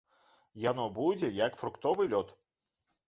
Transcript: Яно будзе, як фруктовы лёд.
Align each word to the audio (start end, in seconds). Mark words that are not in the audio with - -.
Яно 0.61 0.87
будзе, 0.95 1.29
як 1.45 1.59
фруктовы 1.63 2.11
лёд. 2.15 2.37